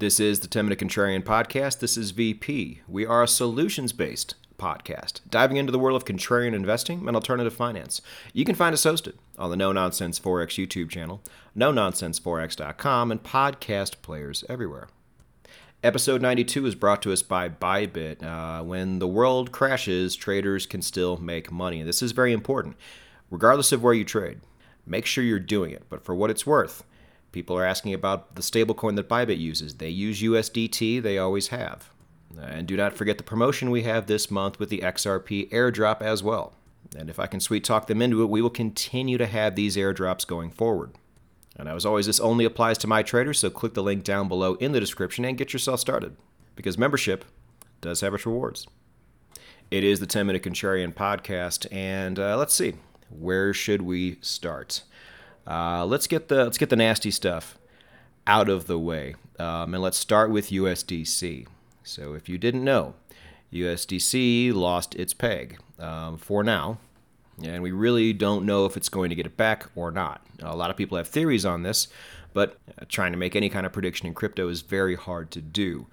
This 0.00 0.18
is 0.18 0.40
the 0.40 0.48
10 0.48 0.64
Minute 0.64 0.78
Contrarian 0.78 1.22
Podcast. 1.22 1.80
This 1.80 1.98
is 1.98 2.12
VP. 2.12 2.80
We 2.88 3.04
are 3.04 3.22
a 3.22 3.28
solutions 3.28 3.92
based 3.92 4.34
podcast, 4.58 5.20
diving 5.28 5.58
into 5.58 5.72
the 5.72 5.78
world 5.78 5.94
of 5.94 6.06
contrarian 6.06 6.54
investing 6.54 7.06
and 7.06 7.14
alternative 7.14 7.52
finance. 7.52 8.00
You 8.32 8.46
can 8.46 8.54
find 8.54 8.72
us 8.72 8.86
hosted 8.86 9.16
on 9.38 9.50
the 9.50 9.58
No 9.58 9.72
Nonsense 9.72 10.18
Forex 10.18 10.56
YouTube 10.56 10.88
channel, 10.88 11.22
no 11.54 11.70
nonsenseforex.com, 11.70 13.12
and 13.12 13.22
podcast 13.22 14.00
players 14.00 14.42
everywhere. 14.48 14.88
Episode 15.84 16.22
92 16.22 16.64
is 16.64 16.74
brought 16.74 17.02
to 17.02 17.12
us 17.12 17.20
by 17.20 17.50
Bybit. 17.50 18.22
Uh, 18.22 18.64
when 18.64 19.00
the 19.00 19.06
world 19.06 19.52
crashes, 19.52 20.16
traders 20.16 20.64
can 20.64 20.80
still 20.80 21.18
make 21.18 21.52
money. 21.52 21.82
This 21.82 22.00
is 22.00 22.12
very 22.12 22.32
important, 22.32 22.76
regardless 23.30 23.70
of 23.70 23.82
where 23.82 23.92
you 23.92 24.06
trade. 24.06 24.40
Make 24.86 25.04
sure 25.04 25.22
you're 25.22 25.38
doing 25.38 25.72
it, 25.72 25.82
but 25.90 26.06
for 26.06 26.14
what 26.14 26.30
it's 26.30 26.46
worth, 26.46 26.84
People 27.32 27.56
are 27.56 27.64
asking 27.64 27.94
about 27.94 28.34
the 28.34 28.42
stablecoin 28.42 28.96
that 28.96 29.08
Bybit 29.08 29.38
uses. 29.38 29.74
They 29.74 29.88
use 29.88 30.22
USDT, 30.22 31.02
they 31.02 31.18
always 31.18 31.48
have. 31.48 31.90
And 32.40 32.66
do 32.66 32.76
not 32.76 32.94
forget 32.94 33.18
the 33.18 33.24
promotion 33.24 33.70
we 33.70 33.82
have 33.82 34.06
this 34.06 34.30
month 34.30 34.58
with 34.58 34.68
the 34.68 34.80
XRP 34.80 35.50
airdrop 35.50 36.00
as 36.00 36.22
well. 36.22 36.54
And 36.96 37.08
if 37.08 37.18
I 37.18 37.26
can 37.26 37.40
sweet 37.40 37.64
talk 37.64 37.86
them 37.86 38.02
into 38.02 38.22
it, 38.22 38.30
we 38.30 38.42
will 38.42 38.50
continue 38.50 39.18
to 39.18 39.26
have 39.26 39.54
these 39.54 39.76
airdrops 39.76 40.26
going 40.26 40.50
forward. 40.50 40.92
And 41.56 41.68
as 41.68 41.84
always, 41.84 42.06
this 42.06 42.20
only 42.20 42.44
applies 42.44 42.78
to 42.78 42.86
my 42.86 43.02
traders, 43.02 43.40
so 43.40 43.50
click 43.50 43.74
the 43.74 43.82
link 43.82 44.02
down 44.02 44.28
below 44.28 44.54
in 44.54 44.72
the 44.72 44.80
description 44.80 45.24
and 45.24 45.36
get 45.36 45.52
yourself 45.52 45.80
started. 45.80 46.16
Because 46.56 46.78
membership 46.78 47.24
does 47.80 48.00
have 48.00 48.14
its 48.14 48.26
rewards. 48.26 48.66
It 49.70 49.84
is 49.84 50.00
the 50.00 50.06
10 50.06 50.26
Minute 50.26 50.42
Contrarian 50.42 50.92
podcast, 50.94 51.66
and 51.70 52.18
uh, 52.18 52.36
let's 52.36 52.54
see, 52.54 52.74
where 53.08 53.54
should 53.54 53.82
we 53.82 54.18
start? 54.20 54.82
Uh, 55.46 55.84
let's 55.84 56.06
get 56.06 56.28
the 56.28 56.44
let's 56.44 56.58
get 56.58 56.70
the 56.70 56.76
nasty 56.76 57.10
stuff 57.10 57.58
out 58.26 58.48
of 58.48 58.66
the 58.66 58.78
way, 58.78 59.14
um, 59.38 59.74
and 59.74 59.82
let's 59.82 59.96
start 59.96 60.30
with 60.30 60.50
USDC. 60.50 61.46
So, 61.82 62.14
if 62.14 62.28
you 62.28 62.38
didn't 62.38 62.64
know, 62.64 62.94
USDC 63.52 64.52
lost 64.52 64.94
its 64.94 65.14
peg 65.14 65.58
um, 65.78 66.18
for 66.18 66.44
now, 66.44 66.78
and 67.42 67.62
we 67.62 67.72
really 67.72 68.12
don't 68.12 68.44
know 68.44 68.66
if 68.66 68.76
it's 68.76 68.88
going 68.88 69.10
to 69.10 69.16
get 69.16 69.26
it 69.26 69.36
back 69.36 69.66
or 69.74 69.90
not. 69.90 70.24
A 70.42 70.54
lot 70.54 70.70
of 70.70 70.76
people 70.76 70.96
have 70.96 71.08
theories 71.08 71.44
on 71.44 71.62
this, 71.62 71.88
but 72.32 72.56
uh, 72.78 72.84
trying 72.88 73.12
to 73.12 73.18
make 73.18 73.34
any 73.34 73.48
kind 73.48 73.66
of 73.66 73.72
prediction 73.72 74.06
in 74.06 74.14
crypto 74.14 74.48
is 74.48 74.60
very 74.60 74.94
hard 74.94 75.30
to 75.32 75.40
do. 75.40 75.86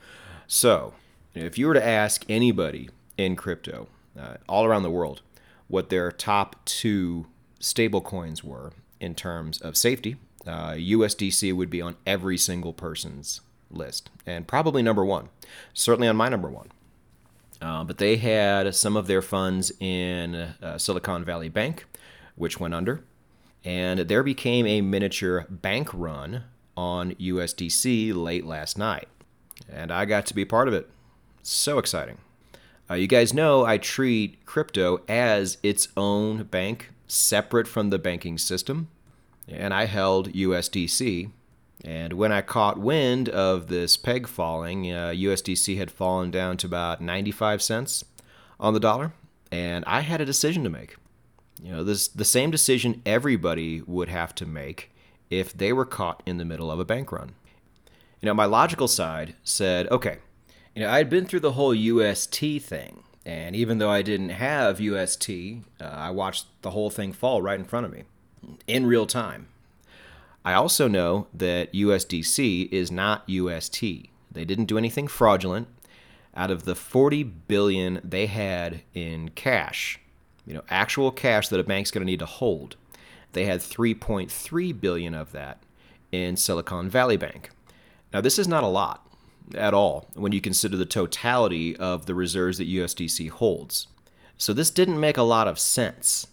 So, 0.45 0.93
if 1.33 1.57
you 1.57 1.67
were 1.67 1.73
to 1.73 1.85
ask 1.85 2.25
anybody 2.29 2.89
in 3.17 3.35
crypto 3.35 3.87
uh, 4.19 4.37
all 4.47 4.65
around 4.65 4.83
the 4.83 4.91
world 4.91 5.21
what 5.67 5.89
their 5.89 6.11
top 6.11 6.63
two 6.65 7.25
stable 7.59 8.01
coins 8.01 8.43
were 8.43 8.71
in 8.99 9.15
terms 9.15 9.61
of 9.61 9.77
safety, 9.77 10.17
uh, 10.45 10.71
USDC 10.71 11.53
would 11.53 11.69
be 11.69 11.81
on 11.81 11.95
every 12.05 12.37
single 12.37 12.73
person's 12.73 13.41
list, 13.69 14.09
and 14.25 14.47
probably 14.47 14.81
number 14.81 15.03
one. 15.03 15.29
Certainly 15.73 16.07
on 16.07 16.15
my 16.15 16.29
number 16.29 16.49
one. 16.49 16.69
Uh, 17.61 17.83
but 17.83 17.97
they 17.97 18.17
had 18.17 18.73
some 18.75 18.95
of 18.95 19.07
their 19.07 19.21
funds 19.21 19.71
in 19.79 20.35
uh, 20.35 20.77
Silicon 20.77 21.25
Valley 21.25 21.49
Bank, 21.49 21.85
which 22.35 22.59
went 22.59 22.73
under, 22.73 23.03
and 23.65 24.01
there 24.01 24.23
became 24.23 24.67
a 24.67 24.81
miniature 24.81 25.45
bank 25.49 25.89
run 25.93 26.43
on 26.75 27.15
USDC 27.15 28.15
late 28.15 28.45
last 28.45 28.77
night. 28.77 29.07
And 29.67 29.91
I 29.91 30.05
got 30.05 30.27
to 30.27 30.35
be 30.35 30.45
part 30.45 30.67
of 30.67 30.73
it. 30.73 30.89
So 31.41 31.79
exciting. 31.79 32.19
Uh, 32.89 32.93
you 32.93 33.07
guys 33.07 33.33
know 33.33 33.65
I 33.65 33.77
treat 33.77 34.45
crypto 34.45 35.01
as 35.07 35.57
its 35.63 35.89
own 35.97 36.43
bank 36.43 36.91
separate 37.07 37.67
from 37.67 37.89
the 37.89 37.99
banking 37.99 38.37
system. 38.37 38.89
And 39.47 39.73
I 39.73 39.85
held 39.85 40.33
USDC. 40.33 41.31
And 41.85 42.13
when 42.13 42.31
I 42.31 42.41
caught 42.41 42.79
wind 42.79 43.29
of 43.29 43.67
this 43.67 43.97
peg 43.97 44.27
falling, 44.27 44.91
uh, 44.91 45.09
USDC 45.09 45.77
had 45.77 45.91
fallen 45.91 46.31
down 46.31 46.57
to 46.57 46.67
about 46.67 47.01
95 47.01 47.61
cents 47.61 48.03
on 48.59 48.73
the 48.73 48.79
dollar. 48.79 49.13
And 49.51 49.85
I 49.85 50.01
had 50.01 50.19
a 50.19 50.25
decision 50.25 50.63
to 50.63 50.69
make. 50.69 50.97
You 51.61 51.71
know, 51.71 51.83
this 51.83 52.07
the 52.07 52.25
same 52.25 52.51
decision 52.51 53.01
everybody 53.05 53.81
would 53.81 54.09
have 54.09 54.35
to 54.35 54.45
make 54.45 54.91
if 55.29 55.53
they 55.53 55.73
were 55.73 55.85
caught 55.85 56.21
in 56.25 56.37
the 56.37 56.45
middle 56.45 56.69
of 56.69 56.79
a 56.79 56.85
bank 56.85 57.11
run. 57.11 57.33
You 58.21 58.27
know, 58.27 58.33
my 58.33 58.45
logical 58.45 58.87
side 58.87 59.35
said, 59.43 59.89
okay, 59.89 60.19
you 60.75 60.81
know, 60.81 60.89
I 60.89 60.97
had 60.97 61.09
been 61.09 61.25
through 61.25 61.39
the 61.41 61.53
whole 61.53 61.73
UST 61.73 62.61
thing, 62.61 63.03
and 63.27 63.57
even 63.57 63.77
though 63.77 63.89
I 63.89 64.03
didn't 64.03 64.29
have 64.29 64.79
UST, 64.79 65.29
uh, 65.81 65.83
I 65.83 66.11
watched 66.11 66.45
the 66.61 66.71
whole 66.71 66.89
thing 66.89 67.11
fall 67.11 67.41
right 67.41 67.59
in 67.59 67.65
front 67.65 67.85
of 67.85 67.91
me 67.91 68.03
in 68.67 68.85
real 68.85 69.05
time. 69.05 69.49
I 70.45 70.53
also 70.53 70.87
know 70.87 71.27
that 71.33 71.73
USDC 71.73 72.71
is 72.71 72.89
not 72.89 73.27
UST. 73.27 73.81
They 74.31 74.45
didn't 74.45 74.65
do 74.65 74.77
anything 74.77 75.09
fraudulent. 75.09 75.67
Out 76.37 76.51
of 76.51 76.63
the 76.63 76.73
40 76.73 77.23
billion 77.23 77.99
they 78.01 78.27
had 78.27 78.81
in 78.93 79.29
cash, 79.29 79.99
you 80.45 80.53
know, 80.53 80.63
actual 80.69 81.11
cash 81.11 81.49
that 81.49 81.59
a 81.59 81.65
bank's 81.65 81.91
going 81.91 82.03
to 82.03 82.09
need 82.09 82.19
to 82.19 82.25
hold, 82.25 82.77
they 83.33 83.43
had 83.43 83.59
3.3 83.59 84.79
billion 84.79 85.13
of 85.13 85.33
that 85.33 85.57
in 86.13 86.37
Silicon 86.37 86.89
Valley 86.89 87.17
Bank. 87.17 87.49
Now, 88.13 88.21
this 88.21 88.39
is 88.39 88.47
not 88.47 88.63
a 88.63 88.67
lot 88.67 89.05
at 89.55 89.73
all 89.73 90.09
when 90.13 90.31
you 90.31 90.41
consider 90.41 90.75
the 90.77 90.85
totality 90.85 91.75
of 91.77 92.05
the 92.05 92.15
reserves 92.15 92.57
that 92.57 92.67
USDC 92.67 93.29
holds. 93.29 93.87
So 94.37 94.53
this 94.53 94.69
didn't 94.69 94.99
make 94.99 95.17
a 95.17 95.23
lot 95.23 95.47
of 95.47 95.59
sense. 95.59 96.27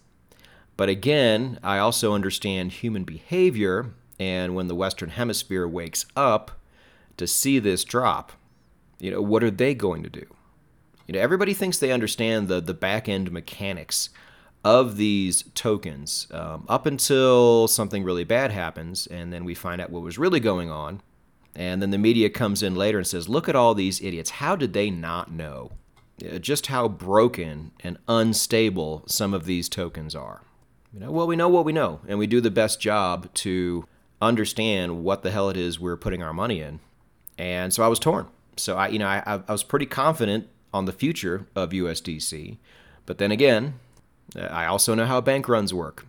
But 0.77 0.89
again, 0.89 1.59
I 1.63 1.79
also 1.79 2.15
understand 2.15 2.73
human 2.73 3.05
behavior, 3.05 3.95
and 4.19 4.55
when 4.55 4.67
the 4.67 4.75
Western 4.75 5.11
Hemisphere 5.11 5.67
wakes 5.67 6.05
up 6.17 6.51
to 7.17 7.27
see 7.27 7.59
this 7.59 7.85
drop, 7.85 8.33
you 8.99 9.11
know, 9.11 9.23
what 9.23 9.45
are 9.45 9.51
they 9.51 9.75
going 9.75 10.03
to 10.03 10.11
do? 10.11 10.27
You 11.07 11.15
know, 11.15 11.21
everybody 11.21 11.55
thinks 11.55 11.79
they 11.79 11.93
understand 11.93 12.49
the 12.49 12.61
the 12.61 12.75
back 12.75 13.09
end 13.09 13.31
mechanics 13.31 14.09
of 14.65 14.97
these 14.97 15.45
tokens 15.55 16.27
um, 16.31 16.65
up 16.69 16.87
until 16.87 17.69
something 17.69 18.03
really 18.03 18.25
bad 18.25 18.51
happens, 18.51 19.07
and 19.07 19.33
then 19.33 19.45
we 19.45 19.55
find 19.55 19.81
out 19.81 19.91
what 19.91 20.03
was 20.03 20.19
really 20.19 20.41
going 20.41 20.71
on, 20.71 21.03
and 21.57 21.81
then 21.81 21.91
the 21.91 21.99
media 21.99 22.31
comes 22.31 22.63
in 22.63 22.75
later 22.75 22.99
and 22.99 23.07
says, 23.07 23.29
"Look 23.29 23.49
at 23.49 23.57
all 23.57 23.75
these 23.75 24.01
idiots! 24.01 24.31
How 24.31 24.57
did 24.57 24.73
they 24.73 24.91
not 24.91 25.31
know?" 25.33 25.73
Uh, 26.25 26.39
just 26.39 26.69
how 26.69 26.87
broken 26.87 27.73
and 27.81 27.99
unstable 28.07 29.03
some 29.07 29.35
of 29.35 29.47
these 29.47 29.69
tokens 29.69 30.15
are. 30.15 30.43
You 30.93 31.01
know, 31.01 31.11
well, 31.11 31.27
we 31.27 31.35
know 31.35 31.49
what 31.49 31.65
we 31.65 31.73
know, 31.73 32.01
and 32.07 32.19
we 32.19 32.29
do 32.29 32.41
the 32.41 32.53
best 32.53 32.81
job 32.81 33.33
to 33.35 33.87
understand 34.23 35.03
what 35.03 35.23
the 35.23 35.33
hell 35.33 35.51
it 35.51 35.57
is 35.57 35.81
we're 35.81 35.97
putting 35.97 36.23
our 36.23 36.33
money 36.33 36.61
in. 36.61 36.79
And 37.37 37.73
so 37.73 37.83
I 37.83 37.89
was 37.89 37.99
torn. 37.99 38.29
So 38.57 38.77
I, 38.77 38.89
you 38.89 39.01
know, 39.01 39.09
I, 39.09 39.43
I 39.47 39.53
was 39.53 39.65
pretty 39.65 39.87
confident 39.87 40.49
on 40.73 40.85
the 40.85 40.93
future 40.93 41.49
of 41.57 41.71
USDC, 41.71 42.59
but 43.07 43.19
then 43.19 43.33
again, 43.33 43.81
uh, 44.37 44.43
I 44.43 44.67
also 44.67 44.95
know 44.95 45.07
how 45.07 45.21
bank 45.21 45.49
runs 45.49 45.75
work. 45.75 46.07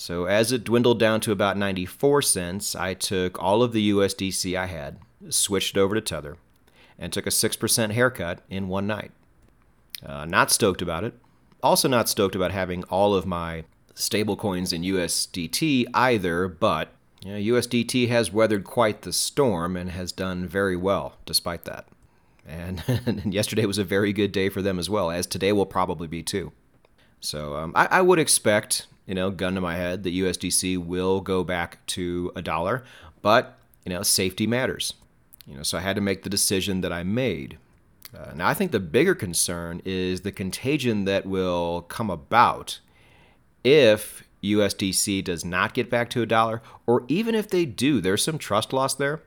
So 0.00 0.24
as 0.24 0.50
it 0.50 0.64
dwindled 0.64 0.98
down 0.98 1.20
to 1.20 1.30
about 1.30 1.58
94 1.58 2.22
cents, 2.22 2.74
I 2.74 2.94
took 2.94 3.38
all 3.38 3.62
of 3.62 3.72
the 3.72 3.90
USDC 3.90 4.58
I 4.58 4.64
had, 4.64 4.96
switched 5.28 5.76
it 5.76 5.80
over 5.80 5.94
to 5.94 6.00
Tether, 6.00 6.38
and 6.98 7.12
took 7.12 7.26
a 7.26 7.30
6% 7.30 7.90
haircut 7.90 8.40
in 8.48 8.68
one 8.68 8.86
night. 8.86 9.10
Uh, 10.02 10.24
not 10.24 10.50
stoked 10.50 10.80
about 10.80 11.04
it. 11.04 11.12
Also, 11.62 11.86
not 11.86 12.08
stoked 12.08 12.34
about 12.34 12.50
having 12.50 12.82
all 12.84 13.14
of 13.14 13.26
my 13.26 13.64
stablecoins 13.94 14.72
in 14.72 14.80
USDT 14.80 15.84
either, 15.92 16.48
but 16.48 16.88
you 17.22 17.32
know, 17.32 17.58
USDT 17.58 18.08
has 18.08 18.32
weathered 18.32 18.64
quite 18.64 19.02
the 19.02 19.12
storm 19.12 19.76
and 19.76 19.90
has 19.90 20.12
done 20.12 20.48
very 20.48 20.76
well 20.76 21.18
despite 21.26 21.66
that. 21.66 21.86
And, 22.46 22.82
and 23.04 23.34
yesterday 23.34 23.66
was 23.66 23.76
a 23.76 23.84
very 23.84 24.14
good 24.14 24.32
day 24.32 24.48
for 24.48 24.62
them 24.62 24.78
as 24.78 24.88
well, 24.88 25.10
as 25.10 25.26
today 25.26 25.52
will 25.52 25.66
probably 25.66 26.08
be 26.08 26.22
too. 26.22 26.52
So 27.20 27.56
um, 27.56 27.72
I, 27.76 27.86
I 27.90 28.00
would 28.00 28.18
expect, 28.18 28.86
you 29.10 29.16
know, 29.16 29.28
gun 29.32 29.56
to 29.56 29.60
my 29.60 29.74
head, 29.74 30.04
that 30.04 30.14
USDC 30.14 30.78
will 30.78 31.20
go 31.20 31.42
back 31.42 31.84
to 31.86 32.30
a 32.36 32.40
dollar, 32.40 32.84
but 33.22 33.58
you 33.84 33.92
know, 33.92 34.04
safety 34.04 34.46
matters. 34.46 34.94
You 35.48 35.56
know, 35.56 35.64
so 35.64 35.78
I 35.78 35.80
had 35.80 35.96
to 35.96 36.00
make 36.00 36.22
the 36.22 36.30
decision 36.30 36.80
that 36.82 36.92
I 36.92 37.02
made. 37.02 37.58
Uh, 38.16 38.30
now, 38.36 38.46
I 38.46 38.54
think 38.54 38.70
the 38.70 38.78
bigger 38.78 39.16
concern 39.16 39.82
is 39.84 40.20
the 40.20 40.30
contagion 40.30 41.06
that 41.06 41.26
will 41.26 41.82
come 41.88 42.08
about 42.08 42.78
if 43.64 44.22
USDC 44.44 45.24
does 45.24 45.44
not 45.44 45.74
get 45.74 45.90
back 45.90 46.08
to 46.10 46.22
a 46.22 46.26
dollar, 46.26 46.62
or 46.86 47.02
even 47.08 47.34
if 47.34 47.48
they 47.50 47.64
do, 47.64 48.00
there's 48.00 48.22
some 48.22 48.38
trust 48.38 48.72
loss 48.72 48.94
there. 48.94 49.22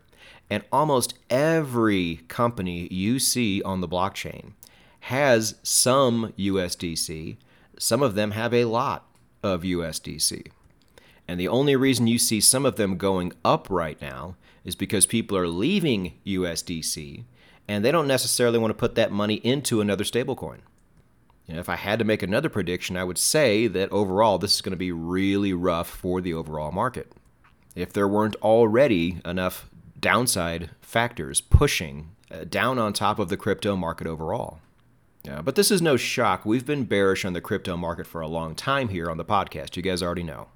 And 0.50 0.64
almost 0.72 1.16
every 1.30 2.22
company 2.30 2.88
you 2.90 3.20
see 3.20 3.62
on 3.64 3.82
the 3.82 3.90
blockchain 3.90 4.54
has 5.02 5.56
some 5.62 6.32
USDC. 6.38 7.36
Some 7.78 8.02
of 8.02 8.16
them 8.16 8.32
have 8.32 8.54
a 8.54 8.64
lot 8.64 9.10
of 9.44 9.64
USDC. 9.64 10.48
And 11.28 11.40
the 11.40 11.48
only 11.48 11.76
reason 11.76 12.08
you 12.08 12.18
see 12.18 12.42
some 12.42 12.66
of 12.66 12.76
them 12.76 12.98
going 12.98 13.34
up 13.46 13.68
right 13.70 14.02
now 14.02 14.36
is 14.64 14.76
because 14.76 15.06
people 15.06 15.38
are 15.38 15.48
leaving 15.48 16.14
USDC 16.26 17.24
and 17.68 17.84
they 17.84 17.92
don't 17.92 18.08
necessarily 18.08 18.60
want 18.60 18.72
to 18.72 18.80
put 18.80 18.96
that 18.96 19.12
money 19.12 19.36
into 19.36 19.82
another 19.82 20.04
stablecoin. 20.04 20.60
You 21.48 21.56
know, 21.56 21.60
if 21.60 21.70
I 21.70 21.76
had 21.76 22.00
to 22.00 22.06
make 22.06 22.24
another 22.24 22.50
prediction, 22.50 22.98
I 22.98 23.04
would 23.04 23.18
say 23.18 23.68
that 23.68 23.92
overall 23.92 24.38
this 24.38 24.56
is 24.56 24.62
going 24.62 24.72
to 24.72 24.78
be 24.78 24.92
really 24.92 25.54
rough 25.54 25.90
for 25.90 26.22
the 26.22 26.34
overall 26.34 26.72
market. 26.72 27.12
If 27.76 27.92
there 27.92 28.08
weren't 28.08 28.36
already 28.38 29.20
enough 29.26 29.70
downside 30.00 30.70
factors 30.82 31.42
pushing 31.42 32.10
uh, 32.30 32.44
down 32.44 32.78
on 32.78 32.94
top 32.94 33.20
of 33.20 33.30
the 33.30 33.38
crypto 33.38 33.76
market 33.76 34.08
overall. 34.08 34.60
Uh, 35.30 35.42
but 35.42 35.56
this 35.56 35.72
is 35.72 35.82
no 35.82 35.96
shock. 35.96 36.46
We've 36.46 36.66
been 36.66 36.84
bearish 36.84 37.24
on 37.24 37.34
the 37.34 37.42
crypto 37.42 37.78
market 37.78 38.06
for 38.06 38.22
a 38.22 38.28
long 38.28 38.56
time 38.56 38.90
here 38.90 39.10
on 39.10 39.18
the 39.18 39.26
podcast. 39.26 39.78
You 39.78 39.82
guys 39.82 40.04
already 40.04 40.24
know. 40.24 40.50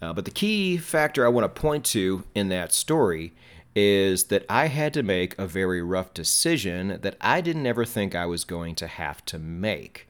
Uh, 0.00 0.14
but 0.14 0.24
the 0.24 0.30
key 0.30 0.78
factor 0.78 1.24
I 1.24 1.28
want 1.28 1.44
to 1.44 1.60
point 1.60 1.84
to 1.86 2.24
in 2.34 2.48
that 2.48 2.72
story 2.72 3.34
is 3.76 4.24
that 4.24 4.44
I 4.48 4.66
had 4.66 4.94
to 4.94 5.02
make 5.02 5.38
a 5.38 5.46
very 5.46 5.82
rough 5.82 6.14
decision 6.14 6.98
that 7.02 7.16
I 7.20 7.40
didn't 7.40 7.66
ever 7.66 7.84
think 7.84 8.14
I 8.14 8.26
was 8.26 8.44
going 8.44 8.74
to 8.76 8.86
have 8.86 9.24
to 9.26 9.38
make. 9.38 10.08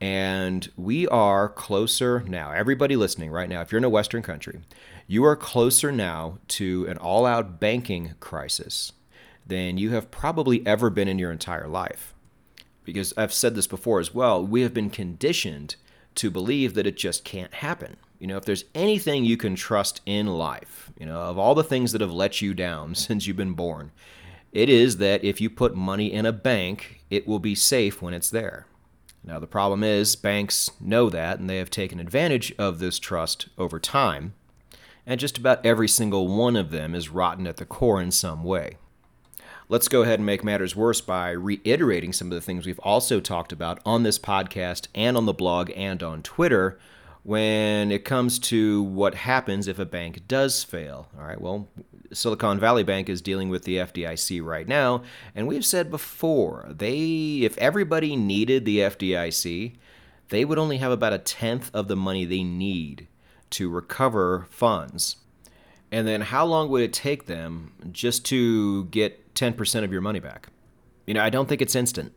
And 0.00 0.70
we 0.76 1.06
are 1.08 1.48
closer 1.48 2.22
now. 2.26 2.52
Everybody 2.52 2.96
listening 2.96 3.30
right 3.30 3.48
now, 3.48 3.60
if 3.60 3.70
you're 3.70 3.78
in 3.78 3.84
a 3.84 3.90
Western 3.90 4.22
country, 4.22 4.60
you 5.06 5.24
are 5.24 5.36
closer 5.36 5.92
now 5.92 6.38
to 6.48 6.86
an 6.88 6.98
all 6.98 7.26
out 7.26 7.60
banking 7.60 8.14
crisis 8.18 8.92
than 9.46 9.78
you 9.78 9.90
have 9.90 10.10
probably 10.10 10.66
ever 10.66 10.90
been 10.90 11.08
in 11.08 11.18
your 11.18 11.30
entire 11.30 11.68
life. 11.68 12.15
Because 12.86 13.12
I've 13.16 13.32
said 13.32 13.56
this 13.56 13.66
before 13.66 14.00
as 14.00 14.14
well, 14.14 14.42
we 14.46 14.62
have 14.62 14.72
been 14.72 14.90
conditioned 14.90 15.74
to 16.14 16.30
believe 16.30 16.74
that 16.74 16.86
it 16.86 16.96
just 16.96 17.24
can't 17.24 17.52
happen. 17.52 17.96
You 18.20 18.28
know, 18.28 18.36
if 18.38 18.44
there's 18.44 18.64
anything 18.74 19.24
you 19.24 19.36
can 19.36 19.56
trust 19.56 20.00
in 20.06 20.26
life, 20.28 20.90
you 20.98 21.04
know, 21.04 21.20
of 21.20 21.36
all 21.36 21.54
the 21.54 21.64
things 21.64 21.92
that 21.92 22.00
have 22.00 22.12
let 22.12 22.40
you 22.40 22.54
down 22.54 22.94
since 22.94 23.26
you've 23.26 23.36
been 23.36 23.52
born, 23.52 23.90
it 24.52 24.70
is 24.70 24.96
that 24.98 25.22
if 25.22 25.40
you 25.40 25.50
put 25.50 25.74
money 25.74 26.10
in 26.10 26.24
a 26.24 26.32
bank, 26.32 27.02
it 27.10 27.26
will 27.26 27.40
be 27.40 27.54
safe 27.54 28.00
when 28.00 28.14
it's 28.14 28.30
there. 28.30 28.66
Now, 29.24 29.40
the 29.40 29.48
problem 29.48 29.82
is 29.82 30.14
banks 30.14 30.70
know 30.80 31.10
that 31.10 31.40
and 31.40 31.50
they 31.50 31.58
have 31.58 31.68
taken 31.68 31.98
advantage 31.98 32.54
of 32.56 32.78
this 32.78 33.00
trust 33.00 33.48
over 33.58 33.80
time, 33.80 34.34
and 35.04 35.18
just 35.18 35.36
about 35.36 35.66
every 35.66 35.88
single 35.88 36.28
one 36.28 36.54
of 36.54 36.70
them 36.70 36.94
is 36.94 37.08
rotten 37.08 37.48
at 37.48 37.56
the 37.56 37.66
core 37.66 38.00
in 38.00 38.12
some 38.12 38.44
way. 38.44 38.76
Let's 39.68 39.88
go 39.88 40.02
ahead 40.02 40.20
and 40.20 40.26
make 40.26 40.44
matters 40.44 40.76
worse 40.76 41.00
by 41.00 41.30
reiterating 41.30 42.12
some 42.12 42.28
of 42.28 42.36
the 42.36 42.40
things 42.40 42.66
we've 42.66 42.78
also 42.78 43.18
talked 43.18 43.50
about 43.50 43.80
on 43.84 44.04
this 44.04 44.16
podcast 44.16 44.86
and 44.94 45.16
on 45.16 45.26
the 45.26 45.32
blog 45.32 45.72
and 45.74 46.04
on 46.04 46.22
Twitter 46.22 46.78
when 47.24 47.90
it 47.90 48.04
comes 48.04 48.38
to 48.38 48.84
what 48.84 49.16
happens 49.16 49.66
if 49.66 49.80
a 49.80 49.84
bank 49.84 50.28
does 50.28 50.62
fail. 50.62 51.08
All 51.18 51.26
right, 51.26 51.40
well, 51.40 51.66
Silicon 52.12 52.60
Valley 52.60 52.84
Bank 52.84 53.08
is 53.08 53.20
dealing 53.20 53.48
with 53.48 53.64
the 53.64 53.78
FDIC 53.78 54.40
right 54.40 54.68
now, 54.68 55.02
and 55.34 55.48
we've 55.48 55.64
said 55.64 55.90
before, 55.90 56.68
they 56.70 57.40
if 57.42 57.58
everybody 57.58 58.14
needed 58.14 58.66
the 58.66 58.78
FDIC, 58.78 59.74
they 60.28 60.44
would 60.44 60.58
only 60.58 60.76
have 60.76 60.92
about 60.92 61.12
a 61.12 61.18
tenth 61.18 61.72
of 61.74 61.88
the 61.88 61.96
money 61.96 62.24
they 62.24 62.44
need 62.44 63.08
to 63.50 63.68
recover 63.68 64.46
funds. 64.48 65.16
And 65.90 66.06
then 66.06 66.20
how 66.20 66.44
long 66.44 66.68
would 66.68 66.82
it 66.82 66.92
take 66.92 67.26
them 67.26 67.72
just 67.90 68.24
to 68.26 68.84
get 68.84 69.25
10% 69.36 69.84
of 69.84 69.92
your 69.92 70.00
money 70.00 70.20
back? 70.20 70.48
You 71.06 71.14
know, 71.14 71.22
I 71.22 71.30
don't 71.30 71.48
think 71.48 71.62
it's 71.62 71.76
instant 71.76 72.12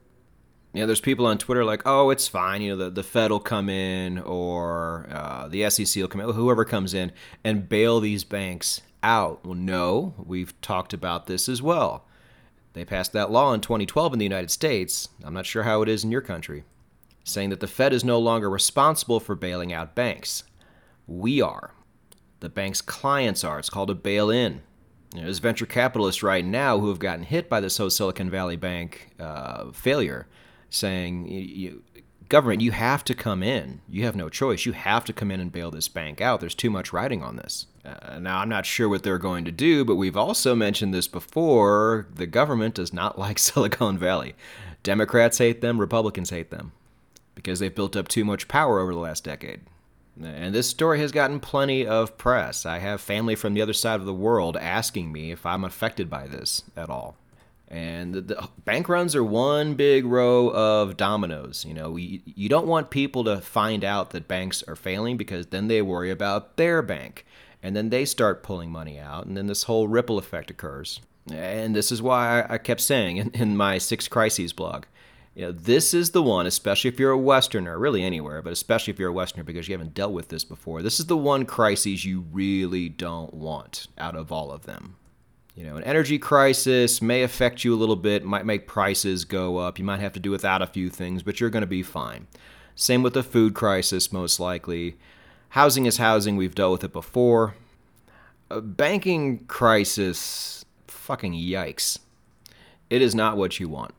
you 0.74 0.81
know, 0.81 0.88
there's 0.88 1.01
people 1.01 1.25
on 1.25 1.38
Twitter 1.38 1.66
like, 1.66 1.81
oh, 1.86 2.12
it's 2.12 2.27
fine. 2.27 2.62
You 2.62 2.71
know, 2.75 2.86
the, 2.86 2.89
the 2.92 3.04
Fed 3.04 3.31
will 3.31 3.39
come 3.39 3.69
in 3.69 4.19
or 4.19 5.07
uh, 5.12 5.48
the 5.48 5.68
SEC 5.69 6.00
will 6.01 6.07
come 6.07 6.21
in, 6.21 6.30
whoever 6.30 6.63
comes 6.63 6.94
in 6.94 7.12
and 7.44 7.68
bail 7.68 8.00
these 8.00 8.24
banks 8.24 8.81
out. 9.01 9.44
Well, 9.44 9.56
no, 9.56 10.13
we've 10.18 10.60
talked 10.62 10.94
about 10.94 11.25
this 11.25 11.50
as 11.50 11.62
well. 11.62 12.06
They 12.74 12.86
passed 12.86 13.13
that 13.13 13.31
law 13.31 13.54
in 13.54 13.62
2012 13.62 14.13
in 14.13 14.19
the 14.19 14.25
United 14.25 14.51
States. 14.51 15.10
I'm 15.24 15.33
not 15.33 15.48
sure 15.48 15.63
how 15.63 15.81
it 15.81 15.89
is 15.89 16.04
in 16.04 16.12
your 16.12 16.22
country, 16.22 16.63
saying 17.24 17.50
that 17.50 17.62
the 17.62 17.68
Fed 17.68 17.92
is 17.92 18.04
no 18.04 18.19
longer 18.19 18.48
responsible 18.48 19.19
for 19.19 19.33
bailing 19.33 19.74
out 19.74 19.95
banks. 19.95 20.44
We 21.07 21.42
are. 21.42 21.74
The 22.42 22.50
bank's 22.50 22.81
clients 22.81 23.44
are. 23.44 23.57
It's 23.57 23.72
called 23.72 23.89
a 23.89 23.95
bail 23.95 24.30
in. 24.30 24.62
You 25.13 25.21
know, 25.21 25.25
there's 25.25 25.39
venture 25.39 25.65
capitalists 25.65 26.21
right 26.21 26.45
now 26.45 26.79
who 26.79 26.89
have 26.89 27.00
gotten 27.00 27.23
hit 27.23 27.50
by 27.50 27.59
this 27.59 27.77
whole 27.77 27.89
Silicon 27.89 28.29
Valley 28.29 28.56
Bank 28.56 29.09
uh, 29.19 29.71
failure 29.71 30.27
saying, 30.69 31.27
you, 31.27 31.83
government, 32.29 32.61
you 32.61 32.71
have 32.71 33.03
to 33.06 33.15
come 33.15 33.41
in. 33.41 33.81
You 33.89 34.06
have 34.06 34.15
no 34.15 34.29
choice. 34.29 34.65
You 34.65 34.73
have 34.73 35.03
to 35.06 35.13
come 35.13 35.31
in 35.31 35.39
and 35.39 35.51
bail 35.51 35.71
this 35.71 35.88
bank 35.88 36.21
out. 36.21 36.39
There's 36.39 36.53
too 36.56 36.69
much 36.69 36.94
writing 36.94 37.23
on 37.23 37.38
this. 37.38 37.65
Uh, 37.83 38.19
now, 38.19 38.39
I'm 38.39 38.50
not 38.50 38.67
sure 38.67 38.88
what 38.88 39.01
they're 39.01 39.17
going 39.17 39.45
to 39.45 39.51
do, 39.51 39.83
but 39.83 39.95
we've 39.95 40.17
also 40.17 40.53
mentioned 40.53 40.94
this 40.94 41.07
before. 41.07 42.07
The 42.13 42.27
government 42.27 42.75
does 42.75 42.94
not 42.94 43.17
like 43.19 43.39
Silicon 43.39 43.97
Valley. 43.97 44.35
Democrats 44.83 45.39
hate 45.39 45.62
them, 45.62 45.79
Republicans 45.79 46.29
hate 46.29 46.51
them 46.51 46.71
because 47.35 47.59
they've 47.59 47.73
built 47.73 47.95
up 47.95 48.07
too 48.07 48.25
much 48.25 48.47
power 48.47 48.79
over 48.79 48.94
the 48.94 49.00
last 49.00 49.23
decade. 49.23 49.62
And 50.21 50.54
this 50.54 50.69
story 50.69 51.00
has 51.00 51.12
gotten 51.12 51.39
plenty 51.39 51.86
of 51.86 52.18
press. 52.18 52.66
I 52.66 52.80
have 52.80 53.01
family 53.01 53.36
from 53.36 53.54
the 53.54 53.62
other 53.62 53.74
side 53.74 54.00
of 54.00 54.06
the 54.06 54.13
world 54.13 54.57
asking 54.57 55.12
me 55.12 55.31
if 55.31 55.45
I'm 55.45 55.63
affected 55.63 56.10
by 56.10 56.27
this 56.27 56.63
at 56.75 56.89
all. 56.89 57.16
And 57.69 58.16
the, 58.16 58.21
the, 58.21 58.50
bank 58.66 58.89
runs 58.89 59.16
are 59.16 59.24
one 59.24 59.75
big 59.75 60.04
row 60.04 60.50
of 60.50 60.98
dominoes. 60.98 61.63
You 61.68 61.75
know, 61.75 61.92
we, 61.92 62.24
you 62.25 62.50
don't 62.50 62.66
want 62.66 62.89
people 62.89 63.24
to 63.25 63.42
find 63.42 63.83
out 63.83 64.10
that 64.10 64.27
banks 64.27 64.63
are 64.68 64.75
failing 64.75 65.18
because 65.18 65.48
then 65.48 65.68
they 65.68 65.81
worry 65.81 66.10
about 66.10 66.57
their 66.57 66.81
bank. 66.81 67.25
And 67.62 67.75
then 67.75 67.89
they 67.89 68.06
start 68.06 68.42
pulling 68.42 68.72
money 68.72 68.98
out, 68.98 69.25
and 69.25 69.36
then 69.36 69.48
this 69.48 69.63
whole 69.63 69.89
ripple 69.89 70.18
effect 70.18 70.50
occurs. 70.50 71.01
And 71.30 71.75
this 71.75 71.92
is 71.92 72.01
why 72.01 72.45
I, 72.50 72.57
kept 72.57 72.80
saying 72.80 73.18
in, 73.18 73.31
in 73.31 73.57
my 73.57 73.77
Six 73.77 74.07
Crises 74.07 74.54
blog, 74.54 74.86
you 75.39 75.45
know, 75.45 75.51
this 75.53 75.94
is 75.94 76.12
the 76.12 76.21
one, 76.21 76.45
especially 76.47 76.89
if 76.89 77.00
you're 77.00 77.12
a 77.12 77.18
Westerner, 77.18 77.80
really 77.80 78.03
anywhere, 78.03 78.41
but 78.41 78.51
especially 78.51 78.91
if 78.91 79.00
you're 79.00 79.12
a 79.12 79.13
Westerner 79.13 79.45
because 79.45 79.69
you 79.69 79.74
haven't 79.74 79.94
dealt 79.94 80.12
with 80.12 80.27
this 80.27 80.44
before. 80.44 80.81
This 80.81 81.00
is 81.00 81.06
the 81.06 81.15
one 81.15 81.45
crisis 81.45 82.03
you 82.03 82.25
really 82.33 82.89
don't 82.89 83.33
want 83.33 83.88
out 83.97 84.18
of 84.18 84.33
all 84.33 84.51
of 84.51 84.65
them. 84.65 84.97
You 85.56 85.63
know, 85.63 85.77
an 85.77 85.86
energy 85.86 86.19
crisis 86.19 87.01
may 87.01 87.24
affect 87.24 87.63
you 87.63 87.74
a 87.74 87.80
little 87.80 87.95
bit, 87.95 88.25
might 88.25 88.45
make 88.45 88.68
prices 88.68 89.24
go 89.24 89.56
up. 89.56 89.80
You 89.80 89.86
might 89.86 90.01
have 90.01 90.12
to 90.12 90.19
do 90.19 90.30
without 90.30 90.62
a 90.62 90.68
few 90.68 90.89
things, 90.89 91.24
but 91.24 91.39
you're 91.39 91.50
going 91.50 91.62
to 91.62 91.68
be 91.68 91.83
fine. 91.83 92.27
Same 92.75 93.01
with 93.01 93.13
the 93.13 93.24
food 93.24 93.53
crisis, 93.53 94.12
most 94.12 94.41
likely. 94.41 94.97
Housing 95.47 95.86
is 95.86 95.95
housing, 95.95 96.36
we've 96.36 96.53
dealt 96.53 96.74
with 96.74 96.83
it 96.83 96.91
before. 96.91 97.56
A 98.51 98.59
banking 98.59 99.45
crisis, 99.45 100.65
fucking 100.88 101.31
yikes. 101.31 101.97
It 102.89 103.01
is 103.01 103.15
not 103.15 103.38
what 103.38 103.57
you 103.57 103.69
want. 103.69 103.94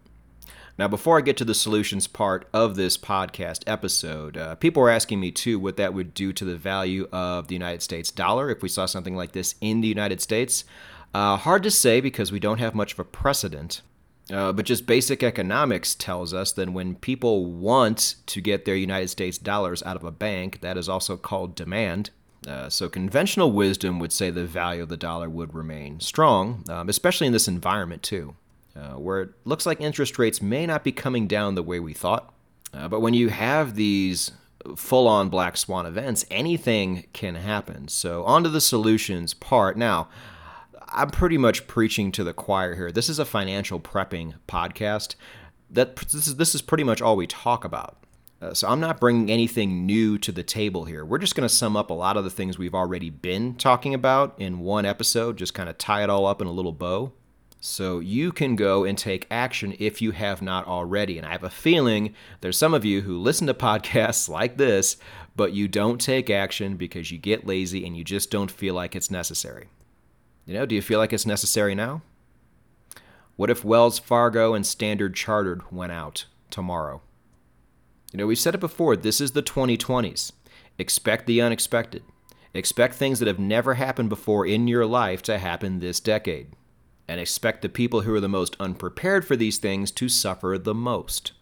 Now, 0.81 0.89
before 0.89 1.19
I 1.19 1.21
get 1.21 1.37
to 1.37 1.45
the 1.45 1.53
solutions 1.53 2.07
part 2.07 2.49
of 2.55 2.75
this 2.75 2.97
podcast 2.97 3.65
episode, 3.67 4.39
uh, 4.39 4.55
people 4.55 4.83
are 4.83 4.89
asking 4.89 5.21
me 5.21 5.31
too 5.31 5.59
what 5.59 5.77
that 5.77 5.93
would 5.93 6.15
do 6.15 6.33
to 6.33 6.43
the 6.43 6.57
value 6.57 7.07
of 7.13 7.49
the 7.49 7.55
United 7.55 7.83
States 7.83 8.11
dollar 8.11 8.49
if 8.49 8.63
we 8.63 8.71
saw 8.71 8.87
something 8.87 9.15
like 9.15 9.33
this 9.33 9.57
in 9.61 9.83
the 9.83 9.89
United 9.89 10.23
States. 10.23 10.65
Uh, 11.13 11.37
hard 11.37 11.63
to 11.65 11.71
say 11.71 12.01
because 12.01 12.33
we 12.33 12.41
don't 12.41 12.61
have 12.61 12.75
much 12.75 12.95
of 12.95 12.99
a 12.99 13.05
precedent. 13.05 13.83
Uh, 14.33 14.53
but 14.55 14.65
just 14.65 14.87
basic 14.87 15.23
economics 15.23 15.95
tells 15.95 16.33
us 16.33 16.51
that 16.53 16.73
when 16.73 16.95
people 16.95 17.45
want 17.45 18.15
to 18.25 18.41
get 18.41 18.65
their 18.65 18.75
United 18.75 19.09
States 19.09 19.37
dollars 19.37 19.83
out 19.83 19.97
of 19.97 20.05
a 20.05 20.11
bank, 20.11 20.63
that 20.63 20.79
is 20.79 20.89
also 20.89 21.15
called 21.19 21.55
demand. 21.55 22.09
Uh, 22.49 22.71
so 22.71 22.89
conventional 22.89 23.53
wisdom 23.53 23.99
would 23.99 24.13
say 24.13 24.31
the 24.31 24.47
value 24.47 24.83
of 24.83 24.89
the 24.89 24.97
dollar 24.97 25.29
would 25.29 25.53
remain 25.53 26.01
strong, 26.01 26.65
um, 26.71 26.89
especially 26.89 27.27
in 27.27 27.35
this 27.35 27.49
environment 27.49 28.03
too, 28.03 28.35
uh, 28.77 28.95
where 28.95 29.21
it 29.23 29.31
looks 29.45 29.67
like 29.67 29.81
interest 29.81 30.19
rates 30.19 30.41
may 30.41 30.67
not 30.67 30.85
be 30.85 30.93
coming 30.93 31.27
down 31.27 31.55
the 31.55 31.63
way 31.63 31.81
we 31.81 31.93
thought. 31.93 32.33
Uh, 32.73 32.89
but 32.89 33.01
when 33.01 33.15
you 33.15 33.29
have 33.29 33.75
these 33.75 34.33
full-on 34.77 35.29
black 35.29 35.57
swan 35.57 35.87
events, 35.87 36.25
anything 36.31 37.07
can 37.13 37.35
happen. 37.35 37.89
So 37.89 38.25
on 38.25 38.43
to 38.45 38.49
the 38.49 38.61
solutions 38.61 39.35
part 39.35 39.77
now. 39.77 40.09
I'm 40.93 41.11
pretty 41.11 41.39
much 41.39 41.67
preaching 41.67 42.11
to 42.13 42.25
the 42.25 42.33
choir 42.33 42.75
here. 42.75 42.91
This 42.91 43.09
is 43.09 43.19
a 43.19 43.25
financial 43.25 43.79
prepping 43.81 44.35
podcast. 44.49 45.15
That 45.71 45.97
this 45.97 46.27
is 46.27 46.37
this 46.37 46.55
is 46.55 46.63
pretty 46.63 46.83
much 46.83 47.01
all 47.01 47.17
we 47.17 47.29
talk 47.29 47.65
about. 47.65 47.97
Uh, 48.43 48.55
so 48.55 48.69
I'm 48.69 48.81
not 48.81 48.99
bringing 48.99 49.31
anything 49.31 49.87
new 49.87 50.19
to 50.19 50.33
the 50.33 50.43
table 50.43 50.87
here. 50.87 51.05
We're 51.05 51.19
just 51.19 51.35
going 51.35 51.49
to 51.49 51.55
sum 51.55 51.77
up 51.77 51.91
a 51.91 51.95
lot 51.95 52.17
of 52.17 52.25
the 52.25 52.31
things 52.31 52.59
we've 52.59 52.75
already 52.75 53.11
been 53.11 53.55
talking 53.55 53.93
about 53.93 54.35
in 54.39 54.61
one 54.61 54.87
episode, 54.87 55.37
just 55.37 55.53
kind 55.53 55.69
of 55.69 55.77
tie 55.77 56.03
it 56.03 56.11
all 56.11 56.27
up 56.27 56.41
in 56.41 56.47
a 56.47 56.53
little 56.53 56.73
bow. 56.73 57.13
So 57.63 58.01
you 58.01 58.33
can 58.33 58.57
go 58.57 58.85
and 58.85 58.97
take 58.97 59.27
action 59.31 59.77
if 59.79 60.01
you 60.01 60.13
have 60.13 60.41
not 60.41 60.67
already. 60.67 61.19
And 61.19 61.27
I 61.27 61.33
have 61.33 61.45
a 61.45 61.51
feeling 61.51 62.15
there's 62.41 62.57
some 62.57 62.73
of 62.73 62.87
you 62.87 63.03
who 63.03 63.19
listen 63.19 63.47
to 63.49 63.55
podcasts 63.55 64.29
like 64.29 64.57
this, 64.57 64.97
but 65.37 65.53
you 65.53 65.69
don't 65.69 66.01
take 66.01 66.31
action 66.31 66.77
because 66.77 67.11
you 67.11 67.19
get 67.19 67.47
lazy 67.47 67.87
and 67.87 67.97
you 67.97 68.03
just 68.03 68.31
don't 68.31 68.51
feel 68.51 68.75
like 68.75 68.97
it's 68.97 69.11
necessary. 69.11 69.69
You 70.47 70.55
know, 70.55 70.67
do 70.67 70.75
you 70.75 70.83
feel 70.83 70.99
like 70.99 71.13
it's 71.13 71.27
necessary 71.27 71.75
now? 71.75 72.01
What 73.37 73.51
if 73.51 73.65
Wells 73.65 73.99
Fargo 73.99 74.55
and 74.55 74.67
Standard 74.67 75.15
Chartered 75.15 75.71
went 75.71 75.93
out 75.93 76.25
tomorrow? 76.51 77.03
You 78.13 78.19
know, 78.19 78.27
we've 78.27 78.39
said 78.39 78.55
it 78.55 78.61
before 78.61 78.97
this 78.97 79.21
is 79.21 79.33
the 79.33 79.43
2020s. 79.43 80.33
Expect 80.79 81.27
the 81.27 81.41
unexpected. 81.41 82.03
Expect 82.53 82.95
things 82.95 83.19
that 83.19 83.29
have 83.29 83.39
never 83.39 83.75
happened 83.75 84.09
before 84.09 84.47
in 84.47 84.67
your 84.67 84.87
life 84.87 85.23
to 85.23 85.39
happen 85.39 85.79
this 85.79 86.01
decade. 86.01 86.49
And 87.11 87.19
expect 87.19 87.63
the 87.63 87.69
people 87.69 88.03
who 88.03 88.15
are 88.15 88.21
the 88.21 88.29
most 88.29 88.57
unprepared 88.61 89.27
for 89.27 89.35
these 89.35 89.59
things 89.59 89.91
to 89.91 90.09
suffer 90.09 90.57
the 90.57 90.77
most. 90.77 91.33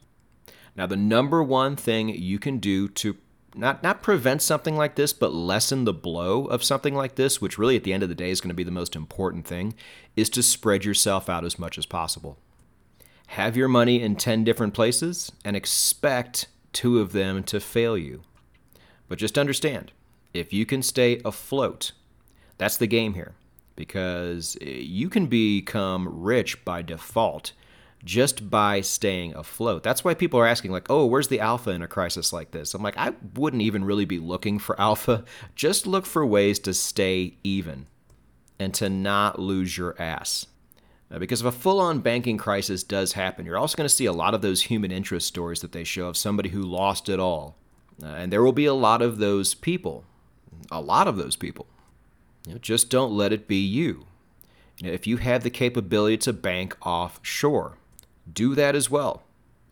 Now, 0.74 0.86
the 0.86 0.96
number 0.96 1.42
one 1.42 1.76
thing 1.76 2.08
you 2.08 2.38
can 2.38 2.56
do 2.56 2.88
to 2.88 3.18
not 3.54 3.82
not 3.82 4.02
prevent 4.02 4.40
something 4.40 4.78
like 4.78 4.94
this, 4.94 5.12
but 5.12 5.34
lessen 5.34 5.84
the 5.84 5.92
blow 5.92 6.46
of 6.46 6.64
something 6.64 6.94
like 6.94 7.16
this, 7.16 7.42
which 7.42 7.58
really 7.58 7.76
at 7.76 7.84
the 7.84 7.92
end 7.92 8.02
of 8.02 8.08
the 8.08 8.14
day 8.14 8.30
is 8.30 8.40
going 8.40 8.48
to 8.48 8.54
be 8.54 8.64
the 8.64 8.70
most 8.70 8.96
important 8.96 9.46
thing, 9.46 9.74
is 10.16 10.30
to 10.30 10.42
spread 10.42 10.86
yourself 10.86 11.28
out 11.28 11.44
as 11.44 11.58
much 11.58 11.76
as 11.76 11.84
possible. 11.84 12.38
Have 13.26 13.54
your 13.54 13.68
money 13.68 14.00
in 14.00 14.16
10 14.16 14.44
different 14.44 14.72
places 14.72 15.30
and 15.44 15.54
expect 15.54 16.46
two 16.72 16.98
of 16.98 17.12
them 17.12 17.42
to 17.42 17.60
fail 17.60 17.98
you. 17.98 18.22
But 19.06 19.18
just 19.18 19.36
understand, 19.36 19.92
if 20.32 20.50
you 20.50 20.64
can 20.64 20.80
stay 20.80 21.20
afloat, 21.26 21.92
that's 22.56 22.78
the 22.78 22.86
game 22.86 23.12
here 23.12 23.34
because 23.78 24.58
you 24.60 25.08
can 25.08 25.28
become 25.28 26.08
rich 26.20 26.64
by 26.64 26.82
default 26.82 27.52
just 28.04 28.50
by 28.50 28.80
staying 28.80 29.36
afloat. 29.36 29.84
That's 29.84 30.02
why 30.02 30.14
people 30.14 30.40
are 30.40 30.46
asking, 30.46 30.72
like, 30.72 30.90
oh, 30.90 31.06
where's 31.06 31.28
the 31.28 31.38
alpha 31.38 31.70
in 31.70 31.80
a 31.80 31.86
crisis 31.86 32.32
like 32.32 32.50
this? 32.50 32.74
I'm 32.74 32.82
like, 32.82 32.96
I 32.96 33.12
wouldn't 33.34 33.62
even 33.62 33.84
really 33.84 34.04
be 34.04 34.18
looking 34.18 34.58
for 34.58 34.78
alpha. 34.80 35.24
Just 35.54 35.86
look 35.86 36.06
for 36.06 36.26
ways 36.26 36.58
to 36.60 36.74
stay 36.74 37.36
even 37.44 37.86
and 38.58 38.74
to 38.74 38.88
not 38.88 39.38
lose 39.38 39.78
your 39.78 39.94
ass. 40.02 40.46
Because 41.16 41.40
if 41.40 41.46
a 41.46 41.52
full 41.52 41.78
on 41.78 42.00
banking 42.00 42.36
crisis 42.36 42.82
does 42.82 43.12
happen, 43.12 43.46
you're 43.46 43.56
also 43.56 43.76
going 43.76 43.88
to 43.88 43.94
see 43.94 44.06
a 44.06 44.12
lot 44.12 44.34
of 44.34 44.42
those 44.42 44.62
human 44.62 44.90
interest 44.90 45.28
stories 45.28 45.60
that 45.60 45.70
they 45.70 45.84
show 45.84 46.08
of 46.08 46.16
somebody 46.16 46.48
who 46.48 46.62
lost 46.62 47.08
it 47.08 47.20
all. 47.20 47.56
Uh, 48.02 48.08
and 48.08 48.32
there 48.32 48.42
will 48.42 48.52
be 48.52 48.66
a 48.66 48.74
lot 48.74 49.02
of 49.02 49.18
those 49.18 49.54
people. 49.54 50.04
A 50.70 50.80
lot 50.80 51.06
of 51.06 51.16
those 51.16 51.36
people. 51.36 51.66
You 52.48 52.54
know, 52.54 52.60
just 52.60 52.88
don't 52.88 53.12
let 53.12 53.30
it 53.30 53.46
be 53.46 53.62
you. 53.62 54.06
you 54.78 54.86
know, 54.86 54.94
if 54.94 55.06
you 55.06 55.18
have 55.18 55.42
the 55.42 55.50
capability 55.50 56.16
to 56.16 56.32
bank 56.32 56.74
offshore, 56.80 57.76
do 58.32 58.54
that 58.54 58.74
as 58.74 58.88
well. 58.88 59.22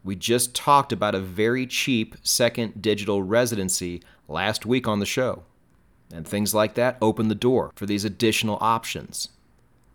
We 0.04 0.14
just 0.14 0.54
talked 0.54 0.92
about 0.92 1.14
a 1.14 1.20
very 1.20 1.66
cheap 1.66 2.16
second 2.22 2.82
digital 2.82 3.22
residency 3.22 4.02
last 4.28 4.66
week 4.66 4.86
on 4.86 5.00
the 5.00 5.06
show. 5.06 5.44
And 6.12 6.28
things 6.28 6.54
like 6.54 6.74
that 6.74 6.98
open 7.00 7.28
the 7.28 7.34
door 7.34 7.72
for 7.74 7.86
these 7.86 8.04
additional 8.04 8.58
options. 8.60 9.30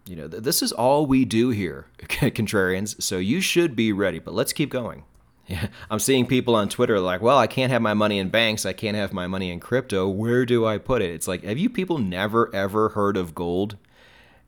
You 0.07 0.15
know, 0.15 0.27
this 0.27 0.63
is 0.63 0.71
all 0.71 1.05
we 1.05 1.23
do 1.23 1.49
here, 1.49 1.85
contrarians, 1.99 2.99
so 2.99 3.19
you 3.19 3.41
should 3.41 3.75
be 3.75 3.93
ready, 3.93 4.17
but 4.17 4.33
let's 4.33 4.53
keep 4.53 4.71
going. 4.71 5.03
Yeah, 5.51 5.67
I'm 5.89 5.99
seeing 5.99 6.27
people 6.27 6.55
on 6.55 6.69
Twitter 6.69 6.97
like, 7.01 7.21
well, 7.21 7.37
I 7.37 7.45
can't 7.45 7.73
have 7.73 7.81
my 7.81 7.93
money 7.93 8.19
in 8.19 8.29
banks. 8.29 8.65
I 8.65 8.71
can't 8.71 8.95
have 8.95 9.11
my 9.11 9.27
money 9.27 9.51
in 9.51 9.59
crypto. 9.59 10.07
Where 10.07 10.45
do 10.45 10.65
I 10.65 10.77
put 10.77 11.01
it? 11.01 11.09
It's 11.09 11.27
like, 11.27 11.43
have 11.43 11.57
you 11.57 11.69
people 11.69 11.97
never, 11.97 12.49
ever 12.55 12.89
heard 12.89 13.17
of 13.17 13.35
gold? 13.35 13.75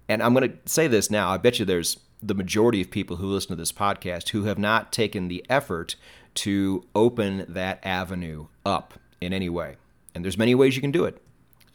And 0.08 0.24
I'm 0.24 0.34
going 0.34 0.50
to 0.50 0.58
say 0.66 0.88
this 0.88 1.12
now. 1.12 1.30
I 1.30 1.36
bet 1.36 1.60
you 1.60 1.66
there's 1.66 1.98
the 2.22 2.34
majority 2.34 2.80
of 2.80 2.90
people 2.90 3.18
who 3.18 3.28
listen 3.28 3.50
to 3.50 3.58
this 3.58 3.74
podcast 3.74 4.30
who 4.30 4.46
have 4.46 4.58
not 4.58 4.94
taken 4.94 5.28
the 5.28 5.46
effort 5.50 5.98
to 6.36 6.86
open 6.96 7.48
that 7.50 7.80
avenue 7.84 8.48
up 8.66 8.94
in 9.20 9.34
any 9.34 9.50
way. 9.50 9.76
And 10.16 10.24
there's 10.24 10.38
many 10.38 10.56
ways 10.56 10.78
you 10.78 10.82
can 10.82 10.92
do 10.92 11.04
it, 11.04 11.22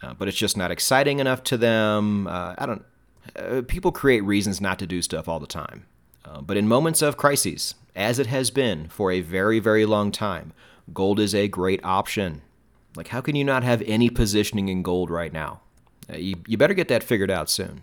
uh, 0.02 0.14
but 0.14 0.28
it's 0.28 0.38
just 0.38 0.56
not 0.56 0.70
exciting 0.70 1.18
enough 1.18 1.42
to 1.44 1.58
them. 1.58 2.26
Uh, 2.26 2.54
I 2.56 2.64
don't. 2.64 2.84
Uh, 3.36 3.60
people 3.68 3.92
create 3.92 4.24
reasons 4.24 4.58
not 4.58 4.78
to 4.78 4.86
do 4.86 5.02
stuff 5.02 5.28
all 5.28 5.38
the 5.38 5.46
time. 5.46 5.84
Uh, 6.24 6.40
but 6.40 6.56
in 6.56 6.66
moments 6.66 7.02
of 7.02 7.18
crises, 7.18 7.74
as 7.98 8.20
it 8.20 8.28
has 8.28 8.50
been 8.50 8.88
for 8.88 9.10
a 9.10 9.20
very, 9.20 9.58
very 9.58 9.84
long 9.84 10.12
time, 10.12 10.52
gold 10.94 11.18
is 11.18 11.34
a 11.34 11.48
great 11.48 11.84
option. 11.84 12.40
Like, 12.96 13.08
how 13.08 13.20
can 13.20 13.34
you 13.36 13.44
not 13.44 13.64
have 13.64 13.82
any 13.82 14.08
positioning 14.08 14.68
in 14.68 14.82
gold 14.82 15.10
right 15.10 15.32
now? 15.32 15.60
Uh, 16.10 16.16
you, 16.16 16.36
you 16.46 16.56
better 16.56 16.74
get 16.74 16.88
that 16.88 17.02
figured 17.02 17.30
out 17.30 17.50
soon. 17.50 17.82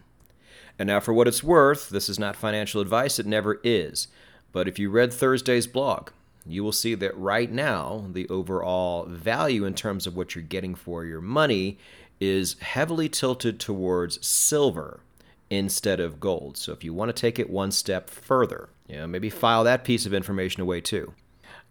And 0.79 0.87
now, 0.87 1.01
for 1.01 1.13
what 1.13 1.27
it's 1.27 1.43
worth, 1.43 1.89
this 1.89 2.09
is 2.09 2.17
not 2.17 2.35
financial 2.35 2.81
advice, 2.81 3.19
it 3.19 3.25
never 3.25 3.59
is. 3.63 4.07
But 4.51 4.67
if 4.67 4.79
you 4.79 4.89
read 4.89 5.13
Thursday's 5.13 5.67
blog, 5.67 6.09
you 6.45 6.63
will 6.63 6.71
see 6.71 6.95
that 6.95 7.17
right 7.17 7.51
now, 7.51 8.05
the 8.11 8.27
overall 8.29 9.05
value 9.05 9.65
in 9.65 9.73
terms 9.73 10.07
of 10.07 10.15
what 10.15 10.33
you're 10.33 10.43
getting 10.43 10.75
for 10.75 11.03
your 11.03 11.21
money 11.21 11.77
is 12.21 12.55
heavily 12.61 13.09
tilted 13.09 13.59
towards 13.59 14.25
silver 14.25 15.01
instead 15.49 15.99
of 15.99 16.19
gold. 16.19 16.57
So 16.57 16.71
if 16.71 16.83
you 16.83 16.93
want 16.93 17.09
to 17.09 17.19
take 17.19 17.39
it 17.39 17.49
one 17.49 17.71
step 17.71 18.09
further, 18.09 18.69
you 18.87 18.97
know, 18.97 19.07
maybe 19.07 19.29
file 19.29 19.63
that 19.63 19.83
piece 19.83 20.05
of 20.05 20.13
information 20.13 20.61
away 20.61 20.81
too. 20.81 21.13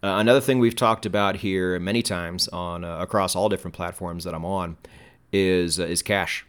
Uh, 0.03 0.17
another 0.19 0.41
thing 0.41 0.59
we've 0.59 0.75
talked 0.75 1.05
about 1.05 1.37
here 1.37 1.79
many 1.79 2.01
times 2.01 2.47
on 2.49 2.83
uh, 2.83 2.99
across 2.99 3.35
all 3.35 3.49
different 3.49 3.75
platforms 3.75 4.23
that 4.23 4.33
I'm 4.33 4.45
on 4.45 4.77
is 5.31 5.79
uh, 5.79 5.83
is 5.85 6.01
cash 6.01 6.45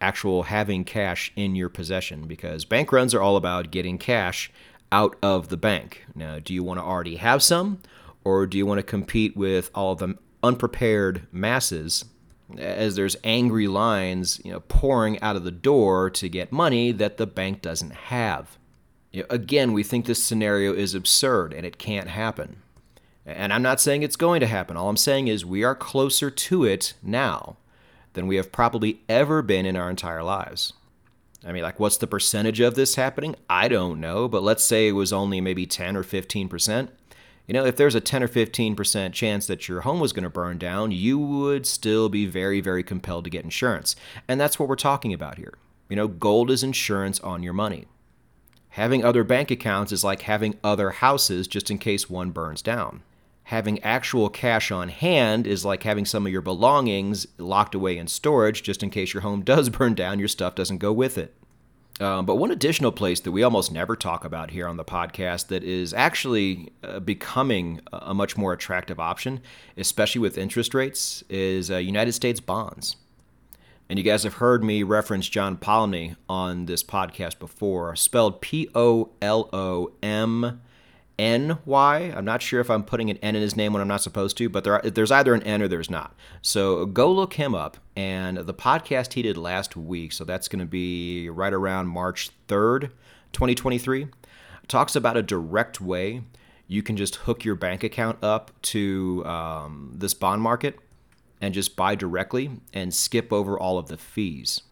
actual 0.00 0.44
having 0.44 0.84
cash 0.84 1.32
in 1.36 1.56
your 1.56 1.68
possession 1.68 2.26
because 2.26 2.64
bank 2.64 2.92
runs 2.92 3.14
are 3.14 3.22
all 3.22 3.36
about 3.36 3.70
getting 3.70 3.98
cash 3.98 4.50
out 4.92 5.16
of 5.22 5.48
the 5.48 5.56
bank. 5.56 6.04
Now, 6.14 6.38
do 6.38 6.52
you 6.54 6.62
want 6.62 6.78
to 6.78 6.84
already 6.84 7.16
have 7.16 7.42
some 7.42 7.80
or 8.24 8.46
do 8.46 8.58
you 8.58 8.66
want 8.66 8.78
to 8.78 8.82
compete 8.82 9.36
with 9.36 9.70
all 9.74 9.92
of 9.92 9.98
the 9.98 10.16
unprepared 10.42 11.26
masses 11.32 12.04
as 12.58 12.96
there's 12.96 13.16
angry 13.24 13.66
lines, 13.66 14.40
you 14.44 14.52
know, 14.52 14.60
pouring 14.60 15.20
out 15.20 15.36
of 15.36 15.44
the 15.44 15.50
door 15.50 16.10
to 16.10 16.28
get 16.28 16.52
money 16.52 16.92
that 16.92 17.16
the 17.16 17.26
bank 17.26 17.62
doesn't 17.62 17.92
have? 17.92 18.58
You 19.12 19.22
know, 19.22 19.26
again, 19.30 19.72
we 19.72 19.82
think 19.82 20.06
this 20.06 20.22
scenario 20.22 20.72
is 20.72 20.94
absurd 20.94 21.52
and 21.52 21.66
it 21.66 21.78
can't 21.78 22.08
happen. 22.08 22.62
And 23.24 23.52
I'm 23.52 23.62
not 23.62 23.80
saying 23.80 24.02
it's 24.02 24.16
going 24.16 24.40
to 24.40 24.46
happen. 24.46 24.76
All 24.76 24.88
I'm 24.88 24.96
saying 24.96 25.26
is 25.26 25.44
we 25.44 25.64
are 25.64 25.74
closer 25.74 26.30
to 26.30 26.64
it 26.64 26.94
now 27.02 27.56
than 28.12 28.26
we 28.26 28.36
have 28.36 28.52
probably 28.52 29.00
ever 29.08 29.42
been 29.42 29.66
in 29.66 29.76
our 29.76 29.90
entire 29.90 30.22
lives. 30.22 30.72
I 31.44 31.52
mean, 31.52 31.62
like, 31.62 31.80
what's 31.80 31.96
the 31.96 32.06
percentage 32.06 32.60
of 32.60 32.74
this 32.74 32.94
happening? 32.94 33.36
I 33.48 33.68
don't 33.68 34.00
know, 34.00 34.28
but 34.28 34.42
let's 34.42 34.64
say 34.64 34.88
it 34.88 34.92
was 34.92 35.12
only 35.12 35.40
maybe 35.40 35.66
10 35.66 35.96
or 35.96 36.02
15%. 36.02 36.88
You 37.46 37.54
know, 37.54 37.64
if 37.64 37.76
there's 37.76 37.94
a 37.94 38.00
10 38.00 38.22
or 38.22 38.28
15% 38.28 39.12
chance 39.12 39.46
that 39.46 39.68
your 39.68 39.82
home 39.82 40.00
was 40.00 40.12
going 40.12 40.24
to 40.24 40.30
burn 40.30 40.58
down, 40.58 40.90
you 40.90 41.18
would 41.18 41.66
still 41.66 42.08
be 42.08 42.26
very, 42.26 42.60
very 42.60 42.82
compelled 42.82 43.24
to 43.24 43.30
get 43.30 43.44
insurance. 43.44 43.94
And 44.26 44.40
that's 44.40 44.58
what 44.58 44.68
we're 44.68 44.76
talking 44.76 45.12
about 45.12 45.38
here. 45.38 45.54
You 45.88 45.96
know, 45.96 46.08
gold 46.08 46.50
is 46.50 46.64
insurance 46.64 47.20
on 47.20 47.42
your 47.42 47.52
money. 47.52 47.86
Having 48.70 49.04
other 49.04 49.24
bank 49.24 49.50
accounts 49.50 49.92
is 49.92 50.02
like 50.02 50.22
having 50.22 50.58
other 50.64 50.90
houses 50.90 51.46
just 51.46 51.70
in 51.70 51.78
case 51.78 52.10
one 52.10 52.30
burns 52.30 52.62
down 52.62 53.02
having 53.46 53.80
actual 53.84 54.28
cash 54.28 54.72
on 54.72 54.88
hand 54.88 55.46
is 55.46 55.64
like 55.64 55.84
having 55.84 56.04
some 56.04 56.26
of 56.26 56.32
your 56.32 56.42
belongings 56.42 57.28
locked 57.38 57.76
away 57.76 57.96
in 57.96 58.08
storage 58.08 58.60
just 58.64 58.82
in 58.82 58.90
case 58.90 59.14
your 59.14 59.20
home 59.20 59.40
does 59.44 59.68
burn 59.70 59.94
down, 59.94 60.18
your 60.18 60.28
stuff 60.28 60.54
doesn't 60.54 60.78
go 60.78 60.92
with 60.92 61.16
it. 61.16 61.34
Um, 61.98 62.26
but 62.26 62.36
one 62.36 62.50
additional 62.50 62.92
place 62.92 63.20
that 63.20 63.32
we 63.32 63.42
almost 63.42 63.72
never 63.72 63.96
talk 63.96 64.24
about 64.24 64.50
here 64.50 64.68
on 64.68 64.76
the 64.76 64.84
podcast 64.84 65.46
that 65.48 65.64
is 65.64 65.94
actually 65.94 66.72
uh, 66.84 67.00
becoming 67.00 67.80
a 67.90 68.12
much 68.12 68.36
more 68.36 68.52
attractive 68.52 69.00
option, 69.00 69.40
especially 69.78 70.20
with 70.20 70.36
interest 70.36 70.74
rates, 70.74 71.24
is 71.30 71.70
uh, 71.70 71.78
United 71.78 72.12
States 72.12 72.38
bonds. 72.38 72.96
And 73.88 73.98
you 73.98 74.04
guys 74.04 74.24
have 74.24 74.34
heard 74.34 74.62
me 74.62 74.82
reference 74.82 75.28
John 75.28 75.56
Polomny 75.56 76.16
on 76.28 76.66
this 76.66 76.82
podcast 76.82 77.38
before, 77.38 77.94
spelled 77.96 78.40
P 78.40 78.68
O 78.74 79.10
L 79.22 79.48
O 79.52 79.92
M 80.02 80.60
N 81.18 81.58
Y. 81.64 82.12
I'm 82.14 82.24
not 82.24 82.42
sure 82.42 82.60
if 82.60 82.70
I'm 82.70 82.82
putting 82.82 83.10
an 83.10 83.18
N 83.18 83.36
in 83.36 83.42
his 83.42 83.56
name 83.56 83.72
when 83.72 83.82
I'm 83.82 83.88
not 83.88 84.02
supposed 84.02 84.36
to, 84.38 84.48
but 84.48 84.64
there 84.64 84.74
are, 84.74 84.90
there's 84.90 85.10
either 85.10 85.34
an 85.34 85.42
N 85.42 85.62
or 85.62 85.68
there's 85.68 85.90
not. 85.90 86.14
So 86.42 86.86
go 86.86 87.10
look 87.10 87.34
him 87.34 87.54
up. 87.54 87.78
And 87.96 88.38
the 88.38 88.54
podcast 88.54 89.14
he 89.14 89.22
did 89.22 89.36
last 89.36 89.76
week, 89.76 90.12
so 90.12 90.24
that's 90.24 90.48
going 90.48 90.60
to 90.60 90.66
be 90.66 91.30
right 91.30 91.52
around 91.52 91.88
March 91.88 92.30
3rd, 92.48 92.90
2023, 93.32 94.08
talks 94.68 94.94
about 94.94 95.16
a 95.16 95.22
direct 95.22 95.80
way 95.80 96.22
you 96.68 96.82
can 96.82 96.96
just 96.96 97.16
hook 97.16 97.44
your 97.44 97.54
bank 97.54 97.84
account 97.84 98.22
up 98.22 98.50
to 98.60 99.24
um, 99.24 99.92
this 99.94 100.14
bond 100.14 100.42
market 100.42 100.78
and 101.40 101.54
just 101.54 101.76
buy 101.76 101.94
directly 101.94 102.50
and 102.72 102.92
skip 102.92 103.32
over 103.32 103.58
all 103.58 103.78
of 103.78 103.88
the 103.88 103.96
fees. 103.96 104.62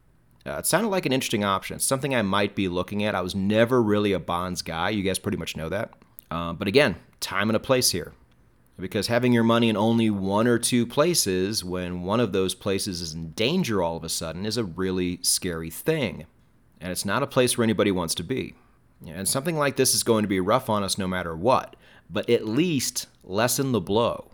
Uh, 0.47 0.57
it 0.59 0.67
sounded 0.67 0.89
like 0.89 1.07
an 1.07 1.13
interesting 1.13 1.45
option. 1.45 1.79
Something 1.79 2.15
I 2.15 2.23
might 2.23 2.55
be 2.55 2.69
looking 2.69 3.05
at. 3.05 3.15
I 3.15 3.21
was 3.21 3.35
never 3.35 3.83
really 3.83 4.13
a 4.13 4.19
bonds 4.19 4.61
guy. 4.61 4.91
You 4.91 5.03
guys 5.03 5.19
pretty 5.19 5.39
much 5.39 5.57
know 5.57 5.69
that. 5.69 5.93
Uh, 6.31 6.53
but 6.53 6.69
again, 6.69 6.97
time 7.21 7.49
and 7.49 7.57
a 7.57 7.61
place 7.61 7.91
here. 7.91 8.13
Because 8.79 9.07
having 9.07 9.33
your 9.33 9.45
money 9.45 9.69
in 9.69 9.77
only 9.77 10.11
one 10.11 10.49
or 10.49 10.59
two 10.59 10.85
places 10.85 11.63
when 11.65 12.03
one 12.03 12.19
of 12.19 12.33
those 12.33 12.55
places 12.55 13.01
is 13.01 13.15
in 13.15 13.31
danger 13.31 13.83
all 13.83 13.97
of 13.97 14.03
a 14.03 14.09
sudden 14.09 14.45
is 14.45 14.57
a 14.57 14.65
really 14.65 15.21
scary 15.23 15.71
thing. 15.71 16.27
And 16.81 16.91
it's 16.91 17.05
not 17.05 17.23
a 17.23 17.29
place 17.29 17.57
where 17.57 17.63
anybody 17.63 17.93
wants 17.93 18.17
to 18.17 18.25
be. 18.25 18.55
And 19.07 19.29
something 19.29 19.57
like 19.57 19.77
this 19.77 19.95
is 19.95 20.03
going 20.03 20.23
to 20.23 20.29
be 20.29 20.41
rough 20.41 20.69
on 20.69 20.83
us 20.83 20.99
no 20.99 21.07
matter 21.07 21.37
what, 21.37 21.77
but 22.11 22.29
at 22.29 22.47
least 22.47 23.07
lessen 23.23 23.73
the 23.73 23.81
blow 23.81 24.31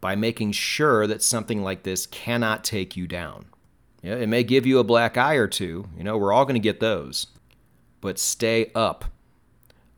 by 0.00 0.14
making 0.14 0.52
sure 0.52 1.06
that 1.06 1.22
something 1.22 1.62
like 1.62 1.82
this 1.82 2.06
cannot 2.06 2.64
take 2.64 2.96
you 2.96 3.06
down. 3.06 3.46
It 4.02 4.28
may 4.28 4.44
give 4.44 4.66
you 4.66 4.78
a 4.78 4.84
black 4.84 5.16
eye 5.16 5.34
or 5.34 5.46
two, 5.46 5.86
you 5.96 6.04
know, 6.04 6.16
we're 6.16 6.32
all 6.32 6.44
going 6.44 6.54
to 6.54 6.60
get 6.60 6.80
those. 6.80 7.26
But 8.00 8.18
stay 8.18 8.70
up 8.74 9.04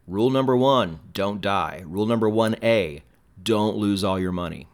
Rule 0.07 0.31
number 0.31 0.57
one 0.57 1.01
don't 1.13 1.41
die. 1.41 1.83
Rule 1.87 2.07
number 2.07 2.29
1A 2.29 3.03
don't 3.43 3.77
lose 3.77 4.03
all 4.03 4.19
your 4.19 4.33
money. 4.33 4.67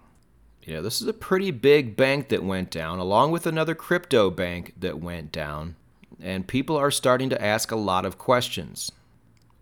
You 0.63 0.75
know, 0.75 0.83
this 0.83 1.01
is 1.01 1.09
a 1.09 1.15
pretty 1.15 1.51
big 1.51 1.97
bank 1.97 2.29
that 2.29 2.45
went 2.45 2.71
down, 2.71 2.99
along 2.99 3.31
with 3.31 3.47
another 3.47 3.75
crypto 3.75 4.31
bank 4.31 4.75
that 4.79 5.01
went 5.01 5.33
down, 5.33 5.77
and 6.21 6.47
people 6.47 6.77
are 6.77 6.91
starting 6.91 7.31
to 7.31 7.43
ask 7.43 7.71
a 7.71 7.77
lot 7.77 8.05
of 8.05 8.19
questions. 8.19 8.93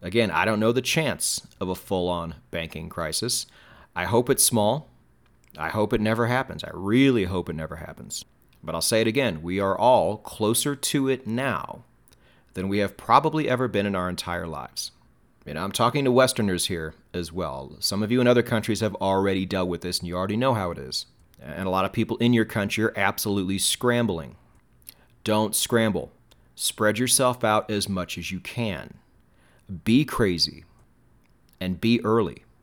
Again, 0.03 0.31
I 0.31 0.45
don't 0.45 0.61
know 0.61 0.73
the 0.73 0.83
chance 0.83 1.47
of 1.61 1.69
a 1.69 1.75
full 1.75 2.09
on 2.09 2.37
banking 2.51 2.89
crisis. 2.89 3.47
I 3.95 4.05
hope 4.05 4.29
it's 4.29 4.45
small. 4.45 4.89
I 5.57 5.69
hope 5.69 5.93
it 5.93 6.01
never 6.01 6.27
happens. 6.27 6.65
I 6.65 6.71
really 6.73 7.25
hope 7.25 7.49
it 7.49 7.57
never 7.57 7.77
happens. 7.77 8.25
But 8.63 8.75
I'll 8.75 8.83
say 8.83 9.01
it 9.01 9.07
again 9.07 9.43
we 9.43 9.61
are 9.61 9.79
all 9.79 10.17
closer 10.19 10.75
to 10.75 11.09
it 11.09 11.27
now 11.27 11.85
than 12.55 12.69
we 12.69 12.79
have 12.79 12.97
probably 12.97 13.49
ever 13.49 13.69
been 13.69 13.87
in 13.87 13.95
our 13.95 14.09
entire 14.09 14.47
lives. 14.47 14.91
You 15.47 15.55
know, 15.55 15.63
I'm 15.63 15.71
talking 15.71 16.05
to 16.05 16.11
Westerners 16.11 16.67
here 16.67 16.95
as 17.15 17.33
well. 17.33 17.77
Some 17.79 18.03
of 18.03 18.11
you 18.11 18.21
in 18.21 18.27
other 18.27 18.43
countries 18.43 18.81
have 18.81 18.97
already 18.97 19.47
dealt 19.47 19.69
with 19.69 19.83
this 19.83 20.01
and 20.01 20.09
you 20.09 20.17
already 20.17 20.37
know 20.37 20.55
how 20.55 20.73
it 20.73 20.79
is. 20.79 21.07
And 21.41 21.69
a 21.69 21.71
lot 21.71 21.85
of 21.85 21.93
people 21.93 22.17
in 22.17 22.33
your 22.33 22.45
country 22.45 22.83
are 22.83 22.93
absolutely 22.97 23.59
scrambling. 23.59 24.35
Don't 25.23 25.55
scramble. 25.55 26.11
Spread 26.57 26.99
yourself 26.99 27.45
out 27.45 27.71
as 27.71 27.89
much 27.89 28.19
as 28.19 28.33
you 28.33 28.41
can. 28.41 28.95
Be 29.85 30.05
crazy 30.05 30.65
and 31.61 31.81
be 31.81 32.05
early. 32.05 32.46